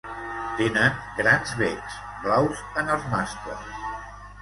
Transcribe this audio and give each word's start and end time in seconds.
Tenen 0.61 0.97
grans 1.19 1.53
becs, 1.61 2.01
blaus 2.25 2.65
en 2.83 2.93
els 2.97 3.09
mascles. 3.15 3.73